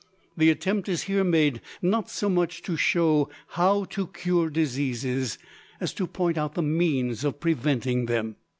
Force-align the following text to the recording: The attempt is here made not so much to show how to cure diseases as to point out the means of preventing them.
The 0.35 0.49
attempt 0.49 0.89
is 0.89 1.03
here 1.03 1.23
made 1.23 1.61
not 1.79 2.09
so 2.09 2.27
much 2.27 2.63
to 2.63 2.75
show 2.75 3.29
how 3.49 3.83
to 3.91 4.07
cure 4.07 4.49
diseases 4.49 5.37
as 5.79 5.93
to 5.93 6.07
point 6.07 6.39
out 6.39 6.55
the 6.55 6.63
means 6.63 7.23
of 7.23 7.39
preventing 7.39 8.07
them. 8.07 8.37